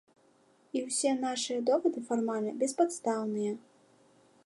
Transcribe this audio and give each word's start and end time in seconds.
І 0.77 0.81
ўсе 0.87 1.11
нашыя 1.25 1.59
довады 1.69 1.99
фармальна 2.09 2.57
беспадстаўныя. 2.65 3.53